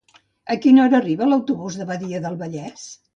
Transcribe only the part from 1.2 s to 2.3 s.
l'autobús de Badia